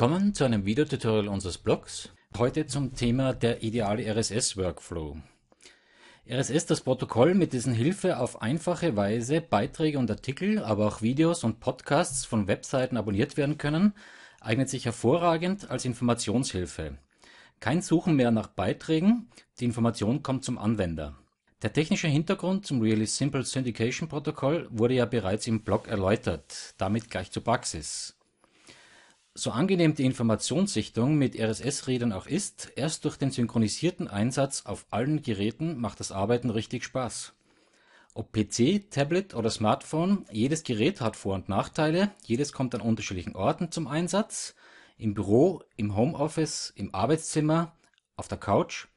Willkommen 0.00 0.32
zu 0.32 0.44
einem 0.44 0.64
Videotutorial 0.64 1.28
unseres 1.28 1.58
Blogs. 1.58 2.08
Heute 2.38 2.66
zum 2.66 2.94
Thema 2.94 3.34
der 3.34 3.62
ideale 3.62 4.02
RSS-Workflow. 4.10 5.18
RSS, 6.26 6.64
das 6.64 6.80
Protokoll, 6.80 7.34
mit 7.34 7.52
dessen 7.52 7.74
Hilfe 7.74 8.16
auf 8.18 8.40
einfache 8.40 8.96
Weise 8.96 9.42
Beiträge 9.42 9.98
und 9.98 10.10
Artikel, 10.10 10.64
aber 10.64 10.86
auch 10.86 11.02
Videos 11.02 11.44
und 11.44 11.60
Podcasts 11.60 12.24
von 12.24 12.48
Webseiten 12.48 12.96
abonniert 12.96 13.36
werden 13.36 13.58
können, 13.58 13.92
eignet 14.40 14.70
sich 14.70 14.86
hervorragend 14.86 15.70
als 15.70 15.84
Informationshilfe. 15.84 16.96
Kein 17.60 17.82
Suchen 17.82 18.16
mehr 18.16 18.30
nach 18.30 18.46
Beiträgen, 18.46 19.28
die 19.58 19.66
Information 19.66 20.22
kommt 20.22 20.46
zum 20.46 20.56
Anwender. 20.56 21.18
Der 21.60 21.74
technische 21.74 22.08
Hintergrund 22.08 22.64
zum 22.64 22.80
Really 22.80 23.04
Simple 23.04 23.44
Syndication 23.44 24.08
Protokoll 24.08 24.66
wurde 24.70 24.94
ja 24.94 25.04
bereits 25.04 25.46
im 25.46 25.60
Blog 25.60 25.88
erläutert, 25.88 26.72
damit 26.78 27.10
gleich 27.10 27.30
zur 27.30 27.44
Praxis. 27.44 28.16
So 29.40 29.52
angenehm 29.52 29.94
die 29.94 30.04
Informationssichtung 30.04 31.14
mit 31.14 31.34
RSS-Readern 31.34 32.12
auch 32.12 32.26
ist, 32.26 32.72
erst 32.76 33.06
durch 33.06 33.16
den 33.16 33.30
synchronisierten 33.30 34.06
Einsatz 34.06 34.66
auf 34.66 34.84
allen 34.90 35.22
Geräten 35.22 35.80
macht 35.80 35.98
das 35.98 36.12
Arbeiten 36.12 36.50
richtig 36.50 36.84
Spaß. 36.84 37.32
Ob 38.12 38.32
PC, 38.34 38.90
Tablet 38.90 39.34
oder 39.34 39.48
Smartphone, 39.48 40.26
jedes 40.30 40.62
Gerät 40.62 41.00
hat 41.00 41.16
Vor- 41.16 41.36
und 41.36 41.48
Nachteile, 41.48 42.10
jedes 42.26 42.52
kommt 42.52 42.74
an 42.74 42.82
unterschiedlichen 42.82 43.34
Orten 43.34 43.72
zum 43.72 43.88
Einsatz, 43.88 44.54
im 44.98 45.14
Büro, 45.14 45.62
im 45.74 45.96
Homeoffice, 45.96 46.74
im 46.76 46.94
Arbeitszimmer, 46.94 47.74
auf 48.16 48.28
der 48.28 48.36
Couch 48.36 48.88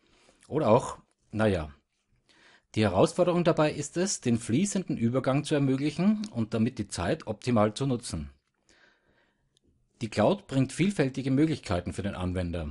oder 0.49 0.67
auch, 0.67 0.97
naja, 1.31 1.71
die 2.75 2.83
Herausforderung 2.83 3.45
dabei 3.45 3.71
ist 3.71 3.95
es, 3.95 4.19
den 4.19 4.37
fließenden 4.37 4.97
Übergang 4.97 5.45
zu 5.45 5.55
ermöglichen 5.55 6.27
und 6.31 6.53
damit 6.53 6.79
die 6.79 6.89
Zeit 6.89 7.27
optimal 7.27 7.73
zu 7.73 7.85
nutzen. 7.85 8.32
Die 10.03 10.09
Cloud 10.09 10.47
bringt 10.47 10.73
vielfältige 10.73 11.31
Möglichkeiten 11.31 11.93
für 11.93 12.03
den 12.03 12.13
Anwender. 12.13 12.67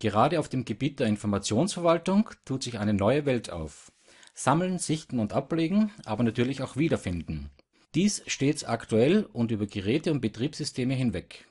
Gerade 0.00 0.40
auf 0.40 0.48
dem 0.48 0.64
Gebiet 0.64 0.98
der 0.98 1.06
Informationsverwaltung 1.06 2.30
tut 2.44 2.64
sich 2.64 2.80
eine 2.80 2.92
neue 2.92 3.24
Welt 3.24 3.50
auf. 3.50 3.92
Sammeln, 4.34 4.80
sichten 4.80 5.20
und 5.20 5.32
ablegen, 5.32 5.92
aber 6.04 6.24
natürlich 6.24 6.62
auch 6.62 6.76
wiederfinden. 6.76 7.50
Dies 7.94 8.24
stets 8.26 8.64
aktuell 8.64 9.28
und 9.32 9.52
über 9.52 9.66
Geräte 9.66 10.10
und 10.10 10.20
Betriebssysteme 10.20 10.94
hinweg. 10.94 11.46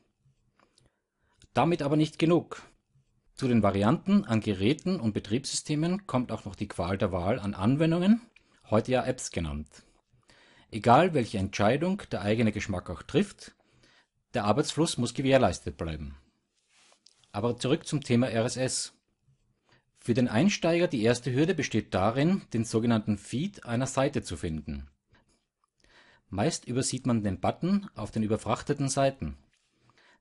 Damit 1.54 1.82
aber 1.82 1.96
nicht 1.96 2.20
genug. 2.20 2.62
Zu 3.36 3.48
den 3.48 3.64
Varianten 3.64 4.26
an 4.26 4.42
Geräten 4.42 5.00
und 5.00 5.14
Betriebssystemen 5.14 6.08
kommt 6.08 6.30
auch 6.30 6.44
noch 6.44 6.56
die 6.56 6.68
Qual 6.68 6.98
der 6.98 7.14
Wahl 7.14 7.40
an 7.40 7.54
Anwendungen, 7.54 8.20
heute 8.70 8.92
ja 8.92 9.06
Apps 9.06 9.32
genannt. 9.32 9.70
Egal 10.72 11.14
welche 11.14 11.38
Entscheidung 11.38 12.02
der 12.12 12.22
eigene 12.22 12.52
Geschmack 12.52 12.90
auch 12.90 13.02
trifft, 13.02 13.56
der 14.36 14.44
Arbeitsfluss 14.44 14.98
muss 14.98 15.14
gewährleistet 15.14 15.78
bleiben. 15.78 16.18
Aber 17.32 17.58
zurück 17.58 17.88
zum 17.88 18.02
Thema 18.02 18.28
RSS. 18.28 18.94
Für 19.98 20.14
den 20.14 20.28
Einsteiger 20.28 20.88
die 20.88 21.02
erste 21.02 21.34
Hürde 21.34 21.56
besteht 21.56 21.94
darin, 21.94 22.42
den 22.54 22.64
sogenannten 22.64 23.18
Feed 23.18 23.66
einer 23.66 23.88
Seite 23.88 24.22
zu 24.22 24.38
finden. 24.38 24.88
Meist 26.30 26.66
übersieht 26.66 27.08
man 27.08 27.24
den 27.24 27.40
Button 27.40 27.90
auf 27.96 28.12
den 28.12 28.24
überfrachteten 28.24 28.90
Seiten. 28.90 29.38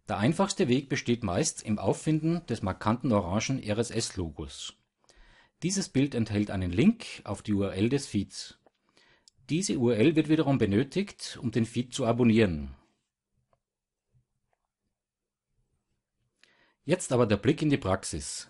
Der 0.09 0.19
einfachste 0.19 0.69
Weg 0.69 0.89
besteht 0.89 1.23
meist 1.23 1.62
im 1.62 1.78
Auffinden 1.78 2.45
des 2.47 2.62
markanten 2.62 3.12
orangen 3.12 3.62
RSS-Logos. 3.62 4.75
Dieses 5.62 5.89
Bild 5.89 6.15
enthält 6.15 6.51
einen 6.51 6.71
Link 6.71 7.05
auf 7.25 7.43
die 7.43 7.55
URL 7.55 7.89
des 7.89 8.06
Feeds. 8.06 8.59
Diese 9.51 9.78
URL 9.78 10.15
wird 10.15 10.28
wiederum 10.28 10.59
benötigt, 10.59 11.39
um 11.41 11.51
den 11.51 11.65
Feed 11.65 11.95
zu 11.95 12.06
abonnieren. 12.06 12.75
Jetzt 16.84 17.12
aber 17.12 17.27
der 17.27 17.37
Blick 17.37 17.62
in 17.62 17.71
die 17.71 17.77
Praxis. 17.77 18.49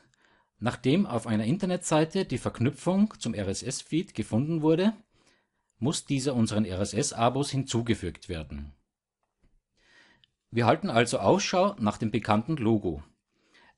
Nachdem 0.58 1.06
auf 1.06 1.26
einer 1.26 1.44
Internetseite 1.44 2.24
die 2.24 2.38
Verknüpfung 2.38 3.14
zum 3.18 3.34
RSS-Feed 3.34 4.14
gefunden 4.14 4.62
wurde, 4.62 4.92
muss 5.78 6.04
dieser 6.04 6.34
unseren 6.34 6.64
RSS-Abos 6.64 7.50
hinzugefügt 7.50 8.28
werden 8.28 8.74
wir 10.54 10.66
halten 10.66 10.88
also 10.88 11.18
Ausschau 11.18 11.74
nach 11.80 11.98
dem 11.98 12.12
bekannten 12.12 12.56
Logo. 12.56 13.02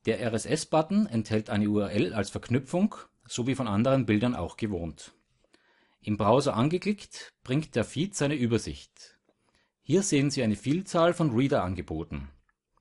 Der 0.05 0.21
RSS-Button 0.31 1.06
enthält 1.06 1.49
eine 1.49 1.71
URL 1.71 2.12
als 2.12 2.28
Verknüpfung, 2.28 2.95
so 3.27 3.47
wie 3.47 3.55
von 3.55 3.66
anderen 3.66 4.05
Bildern 4.05 4.34
auch 4.34 4.59
gewohnt. 4.59 5.15
Im 6.03 6.19
Browser 6.19 6.55
angeklickt, 6.55 7.33
bringt 7.45 7.77
der 7.77 7.84
Feed 7.84 8.15
seine 8.15 8.34
Übersicht. 8.34 9.19
Hier 9.81 10.03
sehen 10.03 10.31
Sie 10.31 10.43
eine 10.43 10.55
Vielzahl 10.55 11.15
von 11.15 11.34
Reader-Angeboten, 11.34 12.28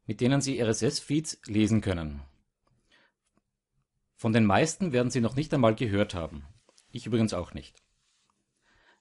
mit 0.06 0.22
denen 0.22 0.42
Sie 0.42 0.62
RSS-Feeds 0.62 1.42
lesen 1.48 1.82
können. 1.82 2.22
Von 4.16 4.34
den 4.34 4.46
meisten 4.46 4.92
werden 4.92 5.12
Sie 5.12 5.22
noch 5.22 5.36
nicht 5.36 5.54
einmal 5.54 5.76
gehört 5.76 6.14
haben. 6.14 6.46
Ich 6.92 7.06
übrigens 7.06 7.34
auch 7.34 7.54
nicht. 7.54 7.84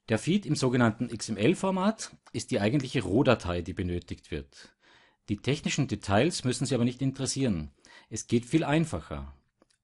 Der 0.09 0.19
Feed 0.19 0.45
im 0.45 0.55
sogenannten 0.57 1.09
XML-Format 1.09 2.15
ist 2.33 2.51
die 2.51 2.61
eigentliche 2.61 3.03
Rohdatei, 3.03 3.63
die 3.63 3.73
benötigt 3.73 4.31
wird. 4.31 4.75
Die 5.31 5.39
technischen 5.39 5.89
Details 5.89 6.45
müssen 6.45 6.67
Sie 6.67 6.75
aber 6.75 6.85
nicht 6.85 7.01
interessieren. 7.01 7.71
Es 8.11 8.27
geht 8.27 8.45
viel 8.45 8.65
einfacher. 8.65 9.35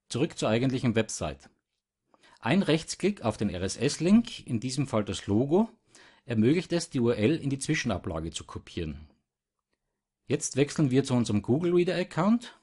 Zurück 0.08 0.37
zur 0.37 0.50
eigentlichen 0.50 0.94
Website. 0.94 1.48
Ein 2.41 2.62
Rechtsklick 2.62 3.22
auf 3.22 3.37
den 3.37 3.54
RSS-Link, 3.54 4.47
in 4.47 4.60
diesem 4.60 4.87
Fall 4.87 5.04
das 5.04 5.26
Logo, 5.26 5.70
ermöglicht 6.25 6.72
es, 6.72 6.91
die 6.91 7.00
URL 7.00 7.37
in 7.37 7.50
die 7.50 7.58
Zwischenablage 7.58 8.31
zu 8.31 8.44
kopieren. 8.44 9.09
Jetzt 10.31 10.55
wechseln 10.55 10.93
wir 10.93 11.03
zu 11.03 11.15
unserem 11.15 11.43
Google 11.43 11.75
Reader 11.75 11.97
Account. 11.97 12.57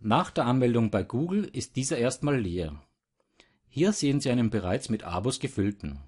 Nach 0.00 0.28
der 0.28 0.44
Anmeldung 0.44 0.90
bei 0.90 1.04
Google 1.04 1.44
ist 1.44 1.76
dieser 1.76 1.98
erstmal 1.98 2.36
leer. 2.36 2.82
Hier 3.68 3.92
sehen 3.92 4.20
Sie 4.20 4.28
einen 4.28 4.50
bereits 4.50 4.88
mit 4.88 5.04
Abos 5.04 5.38
gefüllten. 5.38 6.00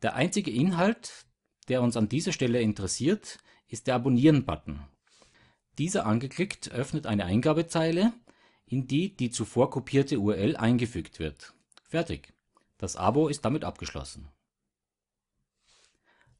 Der 0.00 0.14
einzige 0.14 0.50
Inhalt, 0.50 1.26
der 1.68 1.82
uns 1.82 1.94
an 1.98 2.08
dieser 2.08 2.32
Stelle 2.32 2.62
interessiert, 2.62 3.36
ist 3.68 3.86
der 3.86 3.96
Abonnieren-Button. 3.96 4.80
Dieser 5.76 6.06
angeklickt 6.06 6.70
öffnet 6.70 7.06
eine 7.06 7.26
Eingabezeile, 7.26 8.14
in 8.64 8.86
die 8.86 9.14
die 9.14 9.28
zuvor 9.28 9.68
kopierte 9.68 10.18
URL 10.18 10.56
eingefügt 10.56 11.18
wird. 11.18 11.52
Fertig. 11.82 12.32
Das 12.78 12.96
Abo 12.96 13.28
ist 13.28 13.44
damit 13.44 13.62
abgeschlossen. 13.62 14.30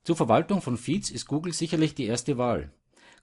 Zur 0.04 0.16
Verwaltung 0.16 0.60
von 0.60 0.76
Feeds 0.76 1.10
ist 1.10 1.26
Google 1.26 1.54
sicherlich 1.54 1.94
die 1.94 2.04
erste 2.04 2.36
Wahl. 2.36 2.70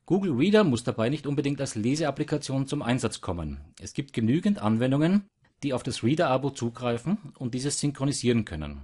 Google 0.08 0.34
Reader 0.34 0.64
muss 0.64 0.84
dabei 0.84 1.10
nicht 1.10 1.28
unbedingt 1.28 1.62
als 1.62 1.76
Leseapplikation 1.76 2.66
zum 2.66 2.82
Einsatz 2.82 3.22
kommen. 3.22 3.62
Es 3.80 3.94
gibt 3.94 4.14
genügend 4.14 4.60
Anwendungen, 4.60 5.28
die 5.62 5.74
auf 5.74 5.84
das 5.84 6.04
Reader-Abo 6.04 6.50
zugreifen 6.50 7.34
und 7.38 7.54
dieses 7.54 7.80
synchronisieren 7.80 8.46
können. 8.46 8.82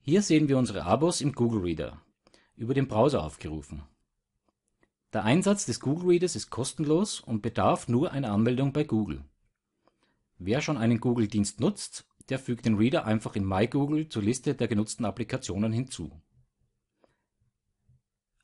Hier 0.00 0.22
sehen 0.22 0.48
wir 0.48 0.56
unsere 0.56 0.84
Abos 0.84 1.20
im 1.20 1.32
Google 1.32 1.62
Reader 1.62 2.00
über 2.54 2.74
den 2.74 2.86
Browser 2.86 3.22
aufgerufen. 3.24 3.82
Der 5.12 5.24
Einsatz 5.24 5.66
des 5.66 5.80
Google 5.80 6.10
Readers 6.10 6.36
ist 6.36 6.50
kostenlos 6.50 7.20
und 7.20 7.42
bedarf 7.42 7.88
nur 7.88 8.12
einer 8.12 8.30
Anmeldung 8.32 8.72
bei 8.72 8.84
Google. 8.84 9.24
Wer 10.38 10.60
schon 10.60 10.76
einen 10.76 11.00
Google-Dienst 11.00 11.60
nutzt, 11.60 12.07
der 12.28 12.38
fügt 12.38 12.66
den 12.66 12.76
Reader 12.76 13.04
einfach 13.04 13.36
in 13.36 13.46
MyGoogle 13.46 14.08
zur 14.08 14.22
Liste 14.22 14.54
der 14.54 14.68
genutzten 14.68 15.04
Applikationen 15.04 15.72
hinzu. 15.72 16.20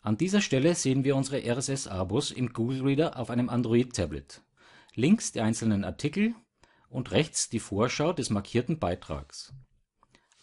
An 0.00 0.18
dieser 0.18 0.40
Stelle 0.40 0.74
sehen 0.74 1.02
wir 1.04 1.16
unsere 1.16 1.42
RSS-Abos 1.50 2.30
im 2.30 2.52
Google 2.52 2.82
Reader 2.82 3.18
auf 3.18 3.30
einem 3.30 3.48
Android-Tablet. 3.48 4.42
Links 4.94 5.32
die 5.32 5.40
einzelnen 5.40 5.84
Artikel 5.84 6.34
und 6.88 7.10
rechts 7.10 7.48
die 7.48 7.58
Vorschau 7.58 8.12
des 8.12 8.30
markierten 8.30 8.78
Beitrags. 8.78 9.54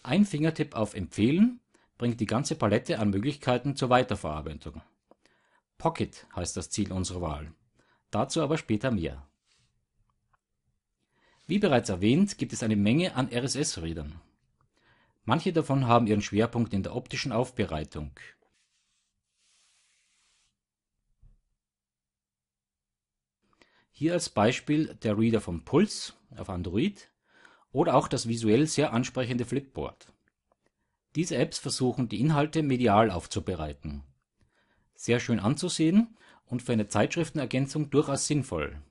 Ein 0.04 0.25
Fingertipp 0.25 0.75
auf 0.75 0.95
Empfehlen 0.95 1.60
bringt 1.98 2.19
die 2.19 2.25
ganze 2.25 2.56
Palette 2.56 2.98
an 2.98 3.12
Möglichkeiten 3.12 3.75
zur 3.75 3.89
Weiterverarbeitung. 3.89 4.81
Pocket 5.77 6.27
heißt 6.36 6.57
das 6.57 6.71
Ziel 6.71 6.92
unserer 6.92 7.21
Wahl. 7.21 7.54
Dazu 8.10 8.42
aber 8.42 8.57
später 8.57 8.89
mehr. 8.89 9.27
Wie 11.51 11.59
bereits 11.59 11.89
erwähnt, 11.89 12.38
gibt 12.38 12.53
es 12.53 12.63
eine 12.63 12.77
Menge 12.77 13.13
an 13.15 13.27
RSS-Readern. 13.27 14.21
Manche 15.25 15.51
davon 15.51 15.86
haben 15.86 16.07
ihren 16.07 16.21
Schwerpunkt 16.21 16.74
in 16.74 16.81
der 16.81 16.95
optischen 16.95 17.33
Aufbereitung. 17.33 18.18
Hier 23.92 24.13
als 24.13 24.30
Beispiel 24.30 24.95
der 25.03 25.18
Reader 25.18 25.42
von 25.42 25.65
Pulse 25.65 26.13
auf 26.38 26.50
Android 26.50 27.12
oder 27.74 27.95
auch 27.95 28.07
das 28.07 28.30
visuell 28.30 28.65
sehr 28.65 28.94
ansprechende 28.94 29.44
Flipboard. 29.44 30.13
Diese 31.15 31.36
Apps 31.36 31.59
versuchen, 31.59 32.07
die 32.07 32.21
Inhalte 32.21 32.63
medial 32.63 33.12
aufzubereiten. 33.12 34.06
Sehr 34.95 35.19
schön 35.19 35.42
anzusehen 35.42 36.15
und 36.45 36.62
für 36.62 36.71
eine 36.71 36.88
Zeitschriftenergänzung 36.88 37.89
durchaus 37.89 38.25
sinnvoll. 38.25 38.81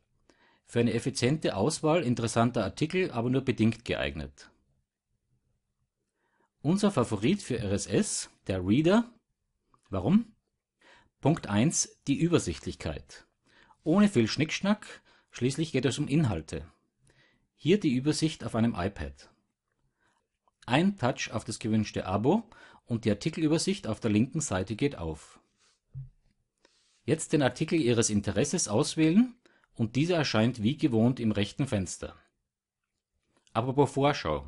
Für 0.71 0.79
eine 0.79 0.93
effiziente 0.93 1.57
Auswahl 1.57 2.05
interessanter 2.05 2.63
Artikel 2.63 3.11
aber 3.11 3.29
nur 3.29 3.41
bedingt 3.41 3.85
geeignet. 3.85 4.53
Unser 6.63 6.93
Favorit 6.93 7.43
für 7.43 7.61
RSS, 7.61 8.31
der 8.47 8.65
Reader. 8.65 9.13
Warum? 9.89 10.37
Punkt 11.21 11.49
1. 11.49 11.99
Die 12.07 12.21
Übersichtlichkeit. 12.21 13.27
Ohne 13.83 14.09
viel 14.09 14.29
Schnickschnack, 14.29 15.03
schließlich 15.33 15.73
geht 15.73 15.87
es 15.87 15.99
um 15.99 16.07
Inhalte. 16.07 16.65
Hier 17.57 17.81
die 17.81 17.93
Übersicht 17.93 18.45
auf 18.45 18.55
einem 18.55 18.77
iPad. 18.77 19.29
Ein 20.67 20.97
Touch 20.97 21.33
auf 21.33 21.43
das 21.43 21.59
gewünschte 21.59 22.07
Abo 22.07 22.49
und 22.87 23.07
die 23.07 23.11
Artikelübersicht 23.11 23.89
auf 23.89 23.99
der 23.99 24.13
linken 24.13 24.41
Seite 24.41 24.77
geht 24.77 24.95
auf. 24.95 25.41
Jetzt 27.03 27.33
den 27.33 27.43
Artikel 27.43 27.81
Ihres 27.81 28.09
Interesses 28.09 28.69
auswählen 28.69 29.35
und 29.81 29.97
dieser 29.97 30.17
erscheint 30.17 30.63
wie 30.63 30.77
gewohnt 30.77 31.19
im 31.21 31.33
rechten 31.33 31.67
Fenster. 31.67 32.15
Apropos 33.55 33.91
Vorschau. 33.91 34.47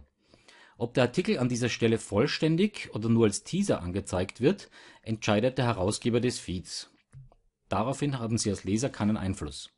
Ob 0.77 0.93
der 0.93 1.05
Artikel 1.05 1.39
an 1.39 1.49
dieser 1.49 1.71
Stelle 1.71 1.97
vollständig 1.97 2.91
oder 2.93 3.09
nur 3.09 3.25
als 3.25 3.43
Teaser 3.43 3.81
angezeigt 3.81 4.43
wird, 4.43 4.69
entscheidet 5.01 5.57
der 5.57 5.65
Herausgeber 5.65 6.21
des 6.21 6.39
Feeds. 6.39 6.91
Daraufhin 7.71 8.19
haben 8.19 8.37
Sie 8.37 8.51
als 8.51 8.65
Leser 8.65 8.91
keinen 8.91 9.17
Einfluss. 9.17 9.71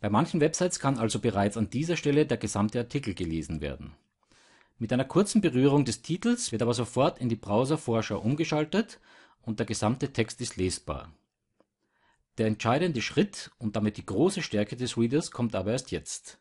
Bei 0.00 0.08
manchen 0.08 0.40
Websites 0.40 0.80
kann 0.80 0.96
also 0.96 1.18
bereits 1.18 1.58
an 1.58 1.68
dieser 1.68 1.98
Stelle 1.98 2.24
der 2.24 2.38
gesamte 2.38 2.78
Artikel 2.78 3.12
gelesen 3.12 3.60
werden. 3.60 3.92
Mit 4.78 4.94
einer 4.94 5.04
kurzen 5.04 5.42
Berührung 5.42 5.84
des 5.84 6.00
Titels 6.00 6.52
wird 6.52 6.62
aber 6.62 6.72
sofort 6.72 7.18
in 7.18 7.28
die 7.28 7.36
Browser-Vorschau 7.36 8.18
umgeschaltet 8.18 8.98
und 9.42 9.58
der 9.58 9.66
gesamte 9.66 10.14
Text 10.14 10.40
ist 10.40 10.56
lesbar. 10.56 11.12
Der 12.38 12.46
entscheidende 12.46 13.00
Schritt 13.00 13.50
und 13.58 13.76
damit 13.76 13.96
die 13.96 14.04
große 14.04 14.42
Stärke 14.42 14.76
des 14.76 14.98
Readers 14.98 15.30
kommt 15.30 15.54
aber 15.54 15.72
erst 15.72 15.90
jetzt. 15.90 16.38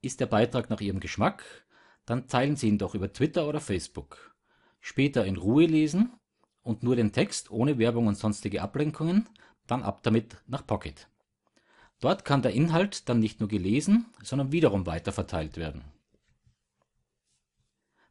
Ist 0.00 0.20
der 0.20 0.26
Beitrag 0.26 0.70
nach 0.70 0.80
Ihrem 0.80 1.00
Geschmack, 1.00 1.44
dann 2.06 2.28
teilen 2.28 2.56
Sie 2.56 2.68
ihn 2.68 2.78
doch 2.78 2.94
über 2.94 3.12
Twitter 3.12 3.46
oder 3.46 3.60
Facebook. 3.60 4.34
Später 4.80 5.26
in 5.26 5.36
Ruhe 5.36 5.66
lesen 5.66 6.12
und 6.62 6.82
nur 6.82 6.96
den 6.96 7.12
Text 7.12 7.50
ohne 7.50 7.78
Werbung 7.78 8.06
und 8.06 8.16
sonstige 8.16 8.62
Ablenkungen, 8.62 9.28
dann 9.66 9.82
ab 9.82 10.02
damit 10.02 10.36
nach 10.46 10.66
Pocket. 10.66 11.08
Dort 12.00 12.24
kann 12.24 12.42
der 12.42 12.52
Inhalt 12.52 13.08
dann 13.08 13.18
nicht 13.18 13.40
nur 13.40 13.48
gelesen, 13.48 14.06
sondern 14.22 14.52
wiederum 14.52 14.86
weiterverteilt 14.86 15.56
werden. 15.56 15.84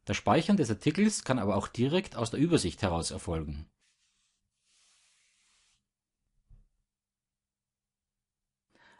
Das 0.04 0.16
Speichern 0.16 0.56
des 0.56 0.70
Artikels 0.70 1.24
kann 1.24 1.38
aber 1.38 1.56
auch 1.56 1.66
direkt 1.66 2.14
aus 2.14 2.30
der 2.30 2.38
Übersicht 2.38 2.82
heraus 2.82 3.10
erfolgen. 3.10 3.66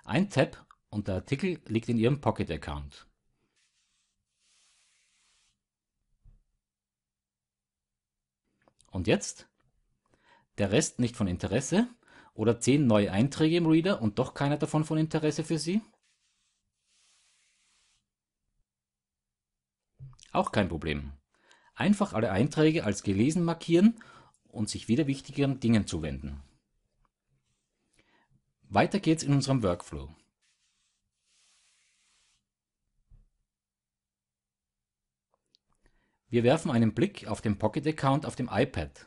Ein 0.07 0.31
Tab 0.31 0.65
und 0.89 1.09
der 1.09 1.17
Artikel 1.17 1.61
liegt 1.67 1.89
in 1.89 1.99
Ihrem 1.99 2.21
Pocket-Account. 2.21 3.09
Und 8.93 9.09
jetzt? 9.09 9.49
Der 10.59 10.71
Rest 10.71 11.01
nicht 11.01 11.17
von 11.17 11.27
Interesse? 11.27 11.89
Oder 12.35 12.61
zehn 12.61 12.87
neue 12.87 13.11
Einträge 13.11 13.57
im 13.57 13.67
Reader 13.67 14.01
und 14.01 14.21
doch 14.21 14.33
keiner 14.33 14.57
davon 14.57 14.85
von 14.85 14.97
Interesse 14.97 15.43
für 15.43 15.59
Sie? 15.59 15.83
Auch 20.31 20.53
kein 20.53 20.69
Problem. 20.69 21.15
Einfach 21.75 22.13
alle 22.13 22.31
Einträge 22.31 22.85
als 22.85 23.03
gelesen 23.03 23.43
markieren 23.43 24.01
und 24.45 24.71
sich 24.71 24.87
wieder 24.87 25.09
wichtigeren 25.09 25.59
Dingen 25.59 25.89
zuwenden. 25.89 26.45
Weiter 28.69 28.99
geht's 28.99 29.23
in 29.23 29.33
unserem 29.33 29.63
Workflow. 29.63 30.09
Wir 36.29 36.43
werfen 36.43 36.73
einen 36.73 36.93
Blick 36.93 37.29
auf 37.29 37.41
den 37.41 37.59
Pocket-Account 37.59 38.27
auf 38.27 38.35
dem 38.35 38.51
iPad. 38.51 39.07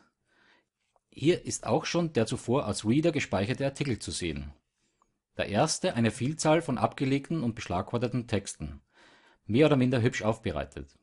Hier 1.10 1.46
ist 1.46 1.68
auch 1.68 1.86
schon 1.86 2.14
der 2.14 2.26
zuvor 2.26 2.66
als 2.66 2.86
Reader 2.86 3.12
gespeicherte 3.12 3.66
Artikel 3.66 4.00
zu 4.00 4.12
sehen. 4.12 4.54
Der 5.36 5.50
erste 5.50 5.94
eine 5.94 6.12
Vielzahl 6.12 6.62
von 6.62 6.78
abgelegten 6.78 7.44
und 7.44 7.56
beschlagworteten 7.56 8.28
Texten, 8.28 8.82
mehr 9.46 9.66
oder 9.66 9.76
minder 9.76 10.02
hübsch 10.02 10.22
aufbereitet. 10.22 10.98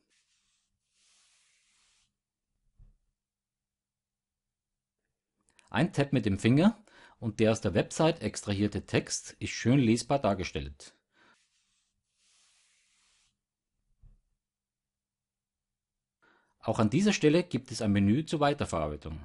Ein 5.69 5.93
Tab 5.93 6.13
mit 6.13 6.25
dem 6.25 6.39
Finger 6.39 6.83
und 7.19 7.39
der 7.39 7.51
aus 7.51 7.61
der 7.61 7.73
Website 7.73 8.21
extrahierte 8.21 8.85
Text 8.85 9.35
ist 9.39 9.51
schön 9.51 9.79
lesbar 9.79 10.19
dargestellt. 10.19 10.93
Auch 16.59 16.79
an 16.79 16.89
dieser 16.89 17.13
Stelle 17.13 17.43
gibt 17.43 17.71
es 17.71 17.81
ein 17.81 17.93
Menü 17.93 18.25
zur 18.25 18.41
Weiterverarbeitung. 18.41 19.23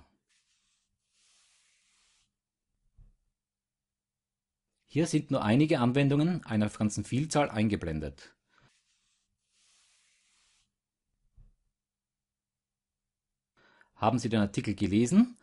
Hier 4.86 5.06
sind 5.06 5.30
nur 5.30 5.42
einige 5.42 5.80
Anwendungen 5.80 6.44
einer 6.44 6.68
ganzen 6.68 7.02
Vielzahl 7.04 7.50
eingeblendet. 7.50 8.36
Haben 13.96 14.18
Sie 14.18 14.28
den 14.28 14.40
Artikel 14.40 14.74
gelesen, 14.74 15.36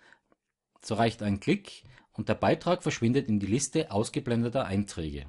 so 0.81 0.95
reicht 0.95 1.23
ein 1.23 1.39
Klick 1.39 1.83
und 2.19 2.27
der 2.27 2.35
Beitrag 2.35 2.83
verschwindet 2.83 3.29
in 3.29 3.39
die 3.39 3.45
Liste 3.45 3.91
ausgeblendeter 3.91 4.65
Einträge. 4.65 5.25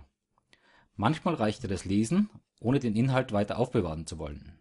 Manchmal 0.96 1.34
reicht 1.34 1.62
das 1.70 1.84
Lesen, 1.84 2.28
ohne 2.58 2.80
den 2.80 2.96
Inhalt 2.96 3.30
weiter 3.30 3.60
aufbewahren 3.60 4.08
zu 4.08 4.18
wollen. 4.18 4.58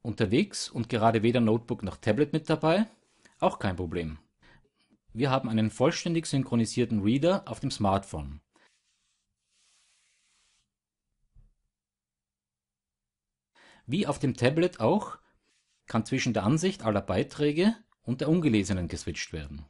Unterwegs 0.00 0.70
und 0.70 0.88
gerade 0.88 1.22
weder 1.22 1.42
Notebook 1.42 1.82
noch 1.82 1.98
Tablet 1.98 2.32
mit 2.32 2.48
dabei? 2.48 2.86
Auch 3.38 3.58
kein 3.58 3.76
Problem. 3.76 4.18
Wir 5.12 5.30
haben 5.30 5.50
einen 5.50 5.68
vollständig 5.70 6.24
synchronisierten 6.24 7.02
Reader 7.02 7.42
auf 7.48 7.60
dem 7.60 7.70
Smartphone. 7.70 8.40
Wie 13.84 14.06
auf 14.06 14.18
dem 14.18 14.34
Tablet 14.38 14.80
auch, 14.80 15.18
kann 15.86 16.06
zwischen 16.06 16.32
der 16.32 16.44
Ansicht 16.44 16.82
aller 16.82 17.02
Beiträge 17.02 17.76
und 18.02 18.20
der 18.20 18.28
ungelesenen 18.28 18.88
geswitcht 18.88 19.32
werden. 19.32 19.64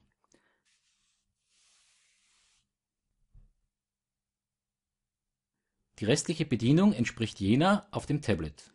Die 6.01 6.07
restliche 6.07 6.47
Bedienung 6.47 6.95
entspricht 6.95 7.41
jener 7.41 7.87
auf 7.91 8.07
dem 8.07 8.23
Tablet. 8.23 8.73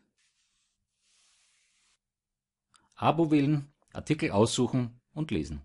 Abo 2.93 3.31
wählen, 3.31 3.73
Artikel 3.93 4.29
aussuchen 4.29 5.01
und 5.11 5.31
lesen. 5.31 5.61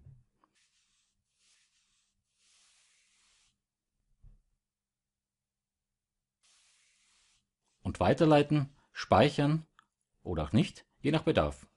Und 7.82 8.00
weiterleiten, 8.00 8.74
speichern 8.92 9.66
oder 10.22 10.44
auch 10.44 10.52
nicht, 10.52 10.86
je 11.00 11.10
nach 11.10 11.24
Bedarf. 11.24 11.69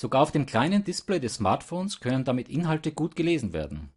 Sogar 0.00 0.22
auf 0.22 0.32
dem 0.32 0.46
kleinen 0.46 0.82
Display 0.82 1.20
des 1.20 1.34
Smartphones 1.34 2.00
können 2.00 2.24
damit 2.24 2.48
Inhalte 2.48 2.90
gut 2.90 3.16
gelesen 3.16 3.52
werden. 3.52 3.92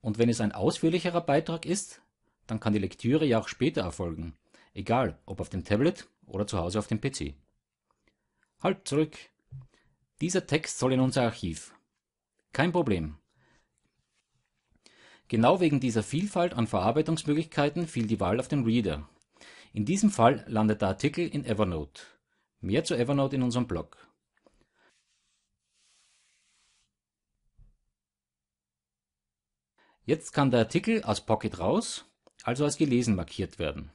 Und 0.00 0.18
wenn 0.18 0.28
es 0.28 0.40
ein 0.40 0.50
ausführlicherer 0.50 1.20
Beitrag 1.20 1.64
ist, 1.64 2.02
dann 2.48 2.58
kann 2.58 2.72
die 2.72 2.80
Lektüre 2.80 3.24
ja 3.24 3.38
auch 3.38 3.46
später 3.46 3.82
erfolgen, 3.82 4.36
egal 4.74 5.16
ob 5.24 5.40
auf 5.40 5.48
dem 5.48 5.62
Tablet 5.62 6.08
oder 6.26 6.48
zu 6.48 6.58
Hause 6.58 6.80
auf 6.80 6.88
dem 6.88 7.00
PC. 7.00 7.34
Halt 8.60 8.88
zurück. 8.88 9.16
Dieser 10.20 10.44
Text 10.44 10.80
soll 10.80 10.94
in 10.94 10.98
unser 10.98 11.22
Archiv. 11.22 11.72
Kein 12.52 12.72
Problem. 12.72 13.16
Genau 15.28 15.60
wegen 15.60 15.78
dieser 15.78 16.02
Vielfalt 16.02 16.52
an 16.54 16.66
Verarbeitungsmöglichkeiten 16.66 17.86
fiel 17.86 18.08
die 18.08 18.18
Wahl 18.18 18.40
auf 18.40 18.48
den 18.48 18.64
Reader. 18.64 19.08
In 19.72 19.84
diesem 19.84 20.10
Fall 20.10 20.44
landet 20.48 20.80
der 20.80 20.88
Artikel 20.88 21.28
in 21.28 21.44
Evernote. 21.44 22.02
Mehr 22.60 22.82
zu 22.82 22.96
Evernote 22.96 23.36
in 23.36 23.44
unserem 23.44 23.68
Blog. 23.68 24.05
Jetzt 30.06 30.32
kann 30.32 30.52
der 30.52 30.60
Artikel 30.60 31.02
aus 31.02 31.26
Pocket 31.26 31.58
raus, 31.58 32.04
also 32.44 32.64
als 32.64 32.76
gelesen 32.76 33.16
markiert 33.16 33.58
werden. 33.58 33.90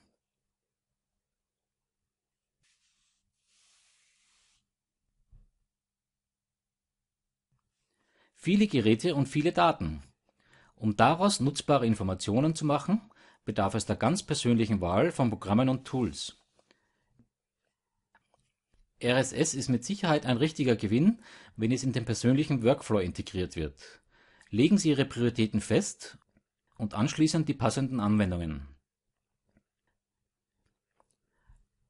Viele 8.36 8.68
Geräte 8.68 9.16
und 9.16 9.28
viele 9.28 9.54
Daten. 9.54 10.04
Um 10.76 10.98
daraus 10.98 11.40
nutzbare 11.40 11.86
Informationen 11.86 12.56
zu 12.56 12.66
machen, 12.66 13.00
bedarf 13.46 13.74
es 13.76 13.86
der 13.86 13.96
ganz 13.96 14.22
persönlichen 14.22 14.82
Wahl 14.82 15.14
von 15.14 15.30
Programmen 15.30 15.70
und 15.70 15.86
Tools. 15.86 16.38
RSS 19.02 19.54
ist 19.54 19.70
mit 19.70 19.86
Sicherheit 19.86 20.26
ein 20.26 20.36
richtiger 20.36 20.76
Gewinn, 20.76 21.22
wenn 21.56 21.72
es 21.72 21.84
in 21.84 21.94
den 21.94 22.04
persönlichen 22.04 22.64
Workflow 22.64 23.00
integriert 23.00 23.56
wird. 23.56 24.01
Legen 24.54 24.78
Sie 24.78 24.90
Ihre 24.90 25.06
Prioritäten 25.06 25.62
fest 25.62 26.18
und 26.76 26.94
anschließend 26.94 27.48
die 27.48 27.54
passenden 27.54 28.02
Anwendungen. 28.02 28.68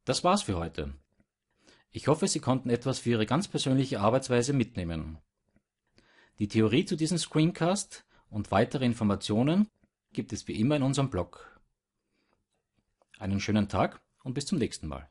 Das 0.05 0.23
war's 0.23 0.43
für 0.43 0.57
heute. 0.57 0.93
Ich 1.89 2.07
hoffe, 2.07 2.27
Sie 2.27 2.39
konnten 2.39 2.69
etwas 2.69 2.99
für 2.99 3.09
Ihre 3.09 3.25
ganz 3.25 3.47
persönliche 3.47 3.99
Arbeitsweise 3.99 4.53
mitnehmen. 4.53 5.17
Die 6.37 6.47
Theorie 6.47 6.85
zu 6.85 6.95
diesem 6.95 7.17
Screencast 7.17 8.05
und 8.29 8.51
weitere 8.51 8.85
Informationen 8.85 9.67
gibt 10.13 10.31
es 10.31 10.47
wie 10.47 10.59
immer 10.59 10.75
in 10.75 10.83
unserem 10.83 11.09
Blog. 11.09 11.59
Einen 13.17 13.39
schönen 13.39 13.69
Tag 13.69 14.03
und 14.23 14.35
bis 14.35 14.45
zum 14.45 14.59
nächsten 14.59 14.87
Mal. 14.87 15.10